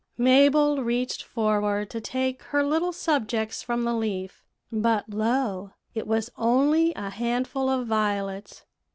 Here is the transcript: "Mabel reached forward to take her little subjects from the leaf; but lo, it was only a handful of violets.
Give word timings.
"Mabel 0.17 0.81
reached 0.83 1.21
forward 1.21 1.91
to 1.91 2.01
take 2.01 2.41
her 2.45 2.63
little 2.63 2.91
subjects 2.91 3.61
from 3.61 3.83
the 3.83 3.93
leaf; 3.93 4.43
but 4.71 5.07
lo, 5.11 5.73
it 5.93 6.07
was 6.07 6.31
only 6.37 6.91
a 6.95 7.11
handful 7.11 7.69
of 7.69 7.85
violets. 7.85 8.63